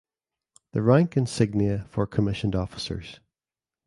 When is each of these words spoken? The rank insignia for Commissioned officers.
The 0.71 0.81
rank 0.81 1.15
insignia 1.15 1.85
for 1.91 2.07
Commissioned 2.07 2.55
officers. 2.55 3.19